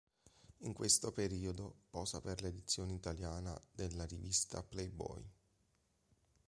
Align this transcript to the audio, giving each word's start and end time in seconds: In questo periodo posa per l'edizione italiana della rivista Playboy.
In 0.61 0.73
questo 0.73 1.11
periodo 1.11 1.81
posa 1.91 2.21
per 2.21 2.41
l'edizione 2.41 2.91
italiana 2.93 3.55
della 3.71 4.03
rivista 4.03 4.63
Playboy. 4.63 5.23